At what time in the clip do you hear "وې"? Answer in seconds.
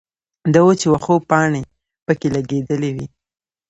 2.95-3.05